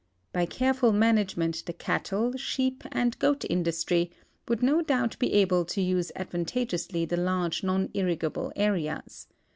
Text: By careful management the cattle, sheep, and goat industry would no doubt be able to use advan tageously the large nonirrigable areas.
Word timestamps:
By 0.33 0.47
careful 0.47 0.91
management 0.93 1.63
the 1.67 1.73
cattle, 1.73 2.35
sheep, 2.35 2.83
and 2.91 3.15
goat 3.19 3.45
industry 3.47 4.09
would 4.47 4.63
no 4.63 4.81
doubt 4.81 5.19
be 5.19 5.31
able 5.33 5.63
to 5.65 5.79
use 5.79 6.11
advan 6.15 6.45
tageously 6.45 7.07
the 7.07 7.17
large 7.17 7.61
nonirrigable 7.61 8.51
areas. 8.55 9.27